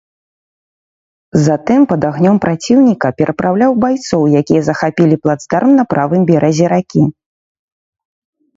[1.47, 7.03] Затым пад агнём праціўніка перапраўляў байцоў, якія захапілі плацдарм на правым беразе ракі.